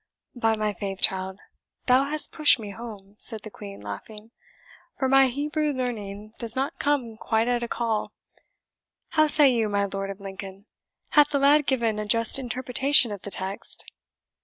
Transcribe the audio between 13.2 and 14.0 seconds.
the text?"